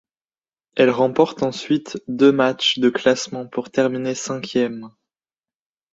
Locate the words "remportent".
0.89-1.43